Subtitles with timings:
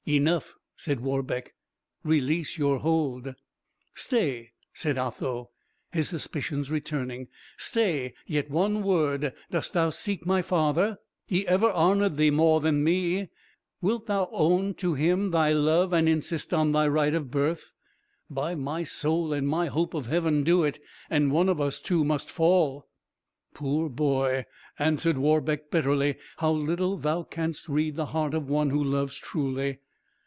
[0.07, 1.53] "Enough," said Warbeck;
[2.03, 3.35] "release your hold."
[3.93, 5.51] "Stay," said Otho,
[5.93, 10.97] his suspicions returning; "stay yet one word; dost thou seek my father?
[11.27, 13.29] He ever honoured thee more than me:
[13.79, 17.71] wilt thou own to him thy love, and insist on thy right of birth?
[18.27, 20.79] By my soul and my hope of heaven, do it,
[21.11, 22.87] and one of us two must fall!"
[23.53, 24.47] "Poor boy!"
[24.79, 29.77] answered Warbeck, bitterly; "how little thou canst read the heart of one who loves truly!